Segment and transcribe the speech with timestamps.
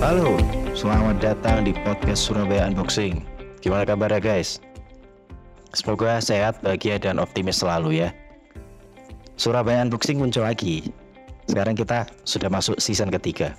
[0.00, 0.40] Halo,
[0.72, 3.20] selamat datang di podcast Surabaya Unboxing.
[3.60, 4.56] Gimana kabarnya guys?
[5.76, 8.08] Semoga sehat, bahagia, dan optimis selalu ya.
[9.36, 10.88] Surabaya Unboxing muncul lagi.
[11.44, 13.52] Sekarang kita sudah masuk season ketiga.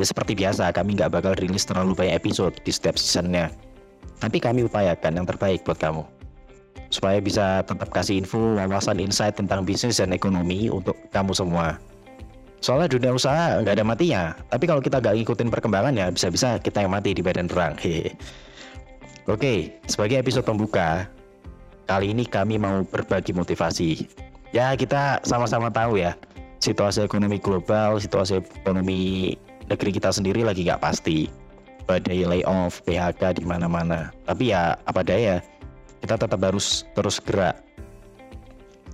[0.00, 3.52] Ya seperti biasa, kami nggak bakal rilis terlalu banyak episode di setiap seasonnya.
[4.24, 6.00] Tapi kami upayakan yang terbaik buat kamu.
[6.88, 11.76] Supaya bisa tetap kasih info, wawasan, insight tentang bisnis dan ekonomi untuk kamu semua.
[12.58, 14.22] Soalnya dunia usaha nggak ada matinya.
[14.50, 17.78] Tapi kalau kita nggak ngikutin perkembangannya, bisa-bisa kita yang mati di badan perang.
[17.78, 18.14] Hehe.
[19.30, 21.06] Oke, sebagai episode pembuka,
[21.86, 24.08] kali ini kami mau berbagi motivasi.
[24.50, 26.16] Ya kita sama-sama tahu ya,
[26.64, 29.36] situasi ekonomi global, situasi ekonomi
[29.68, 31.28] negeri kita sendiri lagi nggak pasti.
[31.84, 34.12] Badai layoff, PHK di mana-mana.
[34.24, 35.40] Tapi ya apa daya,
[36.00, 37.56] kita tetap harus terus gerak.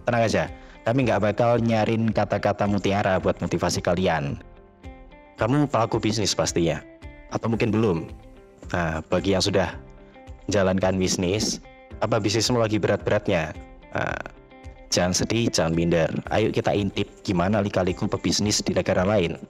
[0.05, 0.45] Tenang aja,
[0.85, 4.37] kami nggak bakal nyarin kata-kata mutiara buat motivasi kalian.
[5.41, 6.79] Kamu pelaku bisnis pastinya,
[7.33, 7.99] atau mungkin belum.
[8.71, 9.73] Nah, bagi yang sudah
[10.53, 11.59] jalankan bisnis,
[12.05, 13.57] apa bisnismu lagi berat-beratnya?
[13.97, 14.15] Nah,
[14.93, 16.13] jangan sedih, jangan minder.
[16.31, 19.41] Ayo kita intip gimana lika-liku pebisnis di negara lain.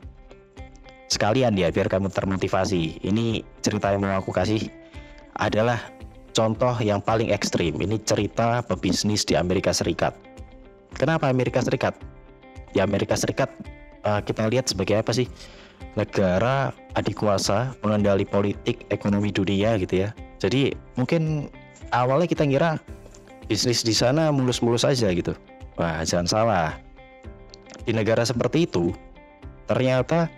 [1.11, 3.05] Sekalian ya, biar kamu termotivasi.
[3.05, 4.71] Ini cerita yang mau aku kasih
[5.37, 5.83] adalah
[6.33, 7.77] contoh yang paling ekstrim.
[7.77, 10.34] Ini cerita pebisnis di Amerika Serikat
[10.95, 11.98] Kenapa Amerika Serikat?
[12.75, 13.50] Ya Amerika Serikat
[14.06, 15.27] uh, kita lihat sebagai apa sih?
[15.95, 20.11] Negara adik kuasa, pengendali politik, ekonomi dunia gitu ya.
[20.42, 21.51] Jadi mungkin
[21.95, 22.78] awalnya kita ngira
[23.47, 25.34] bisnis di sana mulus-mulus aja gitu.
[25.78, 26.70] Wah jangan salah.
[27.84, 28.95] Di negara seperti itu,
[29.67, 30.31] ternyata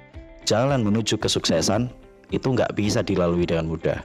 [0.49, 1.89] jalan menuju kesuksesan
[2.35, 4.01] itu nggak bisa dilalui dengan mudah.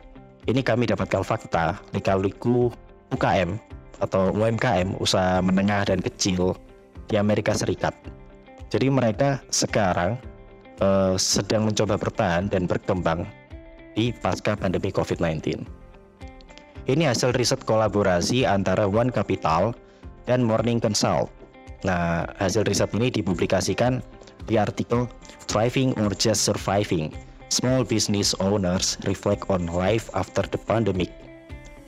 [0.45, 2.69] Ini kami dapatkan fakta lika-liku
[3.13, 3.70] UKM
[4.01, 6.57] atau UMKM usaha menengah dan kecil
[7.07, 7.93] di Amerika Serikat.
[8.73, 10.17] Jadi mereka sekarang
[10.81, 13.29] uh, sedang mencoba bertahan dan berkembang
[13.93, 15.63] di pasca pandemi COVID-19.
[16.89, 19.77] Ini hasil riset kolaborasi antara One Capital
[20.25, 21.29] dan Morning Consult.
[21.85, 24.01] Nah, hasil riset ini dipublikasikan
[24.49, 25.05] di artikel
[25.45, 27.13] Thriving or Just Surviving
[27.51, 31.11] Small Business Owners Reflect on Life After the Pandemic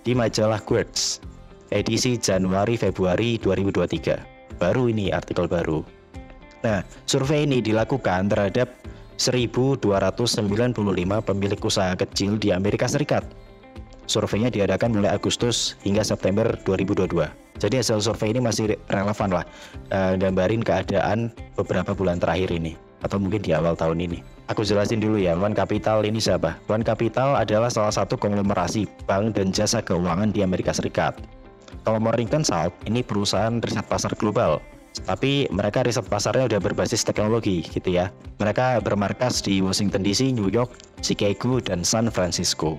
[0.04, 1.24] di majalah Quartz
[1.74, 4.62] edisi Januari-Februari 2023.
[4.62, 5.82] Baru ini artikel baru.
[6.62, 8.72] Nah, survei ini dilakukan terhadap
[9.18, 9.82] 1.295
[11.26, 13.26] pemilik usaha kecil di Amerika Serikat.
[14.06, 17.28] Surveinya diadakan mulai Agustus hingga September 2022.
[17.60, 19.46] Jadi hasil survei ini masih relevan lah,
[19.94, 24.20] uh, gambarin keadaan beberapa bulan terakhir ini atau mungkin di awal tahun ini.
[24.52, 26.60] Aku jelasin dulu ya, One Capital ini siapa?
[26.68, 31.16] One Capital adalah salah satu konglomerasi bank dan jasa keuangan di Amerika Serikat.
[31.82, 34.62] Kalau Morning Consult ini perusahaan riset pasar global,
[35.10, 38.14] tapi mereka riset pasarnya udah berbasis teknologi gitu ya.
[38.38, 42.78] Mereka bermarkas di Washington DC, New York, Chicago, dan San Francisco.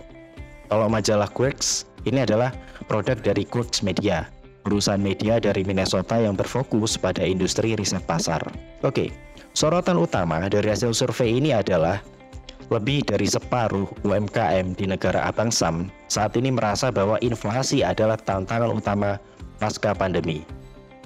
[0.70, 2.54] Kalau majalah Quartz, ini adalah
[2.86, 4.30] produk dari Quartz Media,
[4.64, 8.40] perusahaan media dari Minnesota yang berfokus pada industri riset pasar.
[8.80, 9.12] Oke,
[9.52, 12.00] sorotan utama dari hasil survei ini adalah
[12.72, 18.72] lebih dari separuh UMKM di negara Abang Sam saat ini merasa bahwa inflasi adalah tantangan
[18.72, 19.20] utama
[19.60, 20.44] pasca pandemi.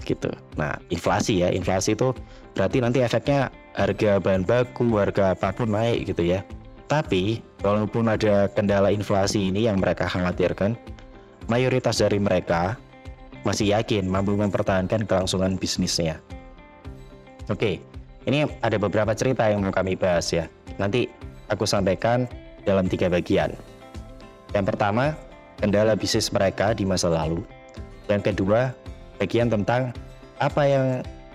[0.07, 0.31] Gitu.
[0.57, 2.15] Nah, inflasi ya, inflasi itu
[2.55, 6.41] berarti nanti efeknya harga bahan baku, harga apa pun naik gitu ya.
[6.89, 10.73] Tapi, walaupun ada kendala inflasi ini yang mereka khawatirkan,
[11.53, 12.81] mayoritas dari mereka
[13.45, 16.17] masih yakin mampu mempertahankan kelangsungan bisnisnya.
[17.53, 17.81] Oke,
[18.25, 20.49] ini ada beberapa cerita yang mau kami bahas ya.
[20.81, 21.09] Nanti
[21.53, 22.25] aku sampaikan
[22.65, 23.53] dalam tiga bagian.
[24.57, 25.13] Yang pertama,
[25.61, 27.45] kendala bisnis mereka di masa lalu.
[28.09, 28.73] Yang kedua,
[29.21, 29.93] bagian tentang
[30.41, 30.85] apa yang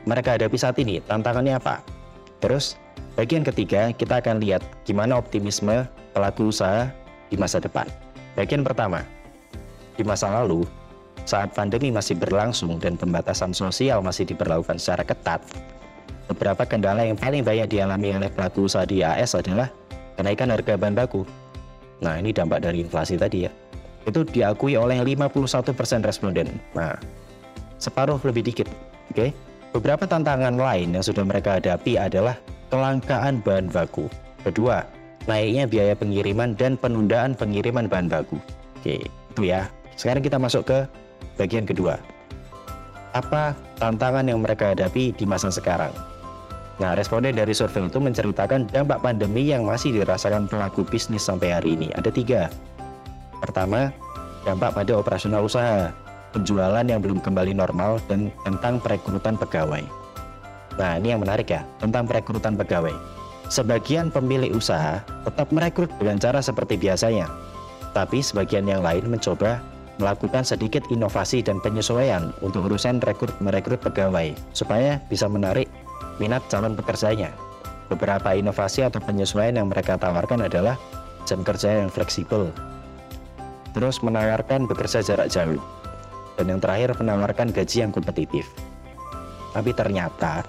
[0.09, 1.83] mereka hadapi saat ini, tantangannya apa.
[2.41, 2.75] Terus,
[3.13, 5.85] bagian ketiga, kita akan lihat gimana optimisme
[6.15, 6.89] pelaku usaha
[7.29, 7.85] di masa depan.
[8.33, 9.05] Bagian pertama,
[9.93, 10.65] di masa lalu,
[11.23, 15.39] saat pandemi masih berlangsung dan pembatasan sosial masih diberlakukan secara ketat,
[16.27, 19.69] beberapa kendala yang paling banyak dialami oleh pelaku usaha di AS adalah
[20.19, 21.23] kenaikan harga bahan baku.
[22.03, 23.51] Nah, ini dampak dari inflasi tadi ya.
[24.03, 26.59] Itu diakui oleh 51% responden.
[26.75, 26.99] Nah,
[27.79, 28.67] separuh lebih dikit.
[29.11, 29.15] Oke.
[29.15, 29.29] Okay?
[29.73, 32.37] Beberapa tantangan lain yang sudah mereka hadapi adalah
[32.69, 34.05] kelangkaan bahan baku.
[34.45, 34.85] Kedua,
[35.25, 38.37] naiknya biaya pengiriman dan penundaan pengiriman bahan baku.
[38.77, 39.65] Oke, itu ya.
[39.97, 40.85] Sekarang kita masuk ke
[41.41, 41.97] bagian kedua.
[43.17, 45.93] Apa tantangan yang mereka hadapi di masa sekarang?
[46.83, 51.79] Nah, responden dari survei itu menceritakan dampak pandemi yang masih dirasakan pelaku bisnis sampai hari
[51.79, 51.87] ini.
[51.95, 52.51] Ada tiga.
[53.39, 53.87] Pertama,
[54.43, 55.95] dampak pada operasional usaha,
[56.35, 59.79] penjualan yang belum kembali normal, dan tentang perekrutan pegawai.
[60.75, 62.91] Nah, ini yang menarik ya, tentang perekrutan pegawai.
[63.47, 67.31] Sebagian pemilik usaha tetap merekrut dengan cara seperti biasanya,
[67.95, 69.63] tapi sebagian yang lain mencoba
[70.03, 75.69] melakukan sedikit inovasi dan penyesuaian untuk urusan rekrut merekrut pegawai supaya bisa menarik
[76.17, 77.33] minat calon pekerjanya.
[77.87, 80.79] Beberapa inovasi atau penyesuaian yang mereka tawarkan adalah
[81.29, 82.49] jam kerja yang fleksibel,
[83.77, 85.61] terus menawarkan bekerja jarak jauh,
[86.39, 88.49] dan yang terakhir menawarkan gaji yang kompetitif.
[89.53, 90.41] Tapi ternyata,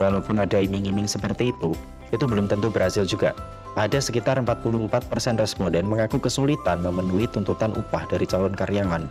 [0.00, 1.76] walaupun ada iming-iming seperti itu,
[2.12, 3.36] itu belum tentu berhasil juga.
[3.72, 9.08] Ada sekitar 44% responden mengaku kesulitan memenuhi tuntutan upah dari calon karyawan.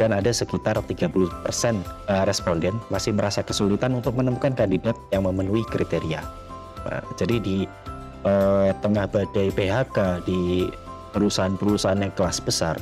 [0.00, 0.88] Dan ada sekitar 30%
[1.44, 6.24] eh, responden masih merasa kesulitan untuk menemukan kandidat yang memenuhi kriteria.
[6.88, 7.68] Nah, jadi di
[8.24, 10.72] eh, tengah badai PHK di
[11.12, 12.80] perusahaan-perusahaan yang kelas besar,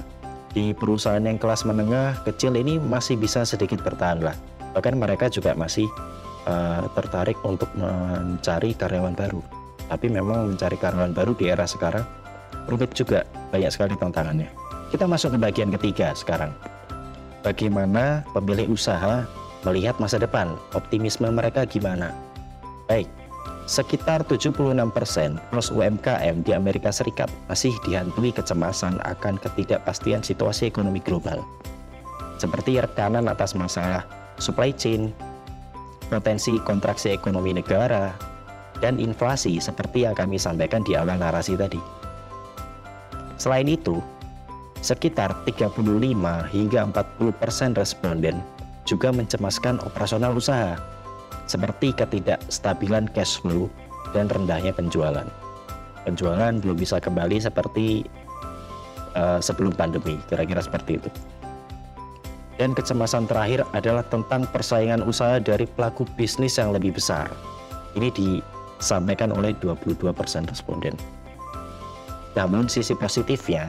[0.54, 4.38] di perusahaan yang kelas menengah kecil ini masih bisa sedikit bertahan lah.
[4.78, 5.90] Bahkan mereka juga masih
[6.46, 9.42] eh, tertarik untuk mencari karyawan baru
[9.88, 12.04] tapi memang mencari karyawan baru di era sekarang
[12.68, 14.48] rumit juga banyak sekali tantangannya
[14.92, 16.52] kita masuk ke bagian ketiga sekarang
[17.46, 19.26] bagaimana pemilik usaha
[19.66, 20.54] melihat masa depan?
[20.74, 22.14] Optimisme mereka gimana?
[22.86, 23.08] Baik
[23.68, 24.72] sekitar 76%
[25.52, 31.44] plus UMKM di Amerika Serikat masih dihantui kecemasan akan ketidakpastian situasi ekonomi global.
[32.40, 34.08] Seperti rekanan atas masalah
[34.40, 35.12] supply chain,
[36.08, 38.16] potensi kontraksi ekonomi negara,
[38.80, 41.78] dan inflasi seperti yang kami sampaikan di awal narasi tadi.
[43.36, 44.00] Selain itu,
[44.80, 45.74] sekitar 35
[46.50, 48.40] hingga 40% responden
[48.88, 50.80] juga mencemaskan operasional usaha,
[51.44, 53.68] seperti ketidakstabilan cash flow
[54.16, 55.26] dan rendahnya penjualan.
[56.08, 58.08] Penjualan belum bisa kembali seperti
[59.12, 61.10] uh, sebelum pandemi, kira-kira seperti itu.
[62.56, 67.30] Dan kecemasan terakhir adalah tentang persaingan usaha dari pelaku bisnis yang lebih besar.
[67.94, 68.42] Ini di
[68.78, 70.14] disampaikan oleh 22%
[70.46, 70.94] responden.
[72.38, 73.66] Namun sisi positifnya,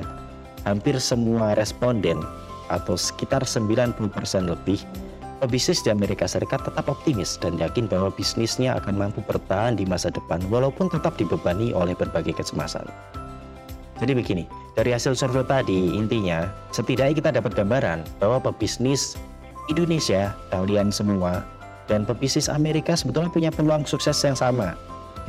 [0.65, 2.19] hampir semua responden
[2.69, 3.95] atau sekitar 90%
[4.45, 4.81] lebih
[5.39, 10.11] pebisnis di Amerika Serikat tetap optimis dan yakin bahwa bisnisnya akan mampu bertahan di masa
[10.11, 12.85] depan walaupun tetap dibebani oleh berbagai kecemasan.
[13.99, 14.43] Jadi begini,
[14.79, 19.19] dari hasil survei tadi intinya setidaknya kita dapat gambaran bahwa pebisnis
[19.67, 21.43] Indonesia, kalian semua,
[21.91, 24.77] dan pebisnis Amerika sebetulnya punya peluang sukses yang sama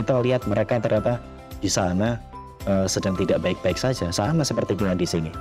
[0.00, 1.20] kita lihat mereka ternyata
[1.60, 2.16] di sana
[2.66, 5.32] uh, sedang tidak baik-baik saja, sama seperti kita di sini.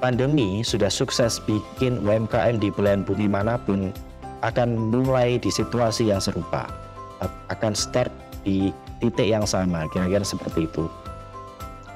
[0.00, 3.92] Pandemi sudah sukses bikin UMKM di belahan bumi mana pun
[4.40, 6.68] akan mulai di situasi yang serupa,
[7.52, 8.08] akan start
[8.42, 8.72] di
[9.04, 10.88] titik yang sama, kira-kira seperti itu.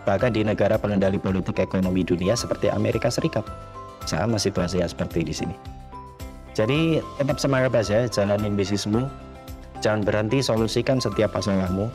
[0.05, 3.49] Bahkan di negara pengendali politik ekonomi dunia seperti Amerika Serikat,
[4.05, 5.57] sama situasinya seperti di sini.
[6.53, 9.09] Jadi tetap semangat aja jalanin bisnismu,
[9.85, 11.93] Jangan berhenti solusikan setiap masalahmu.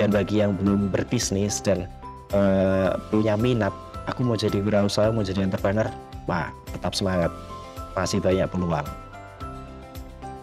[0.00, 1.84] Dan bagi yang belum berbisnis dan
[2.32, 3.70] uh, punya minat,
[4.08, 5.92] aku mau jadi wirausaha, mau jadi entrepreneur,
[6.24, 7.28] wah tetap semangat.
[7.92, 8.88] Masih banyak peluang.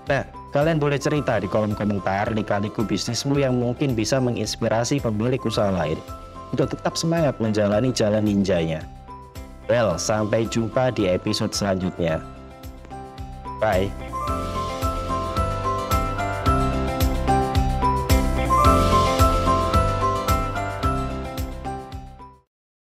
[0.08, 0.24] Nah,
[0.54, 5.74] kalian boleh cerita di kolom komentar di kaliku bisnismu yang mungkin bisa menginspirasi pemilik usaha
[5.74, 5.98] lain
[6.54, 8.86] untuk tetap semangat menjalani jalan ninjanya.
[9.68, 12.24] Well, sampai jumpa di episode selanjutnya.
[13.60, 14.07] Bye.